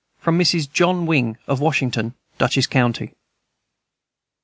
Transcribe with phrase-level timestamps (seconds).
[0.17, 0.67] From Mrs.
[0.71, 3.13] John Wing, of Washington, Dutchess county.